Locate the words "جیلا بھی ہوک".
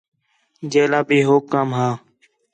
0.71-1.43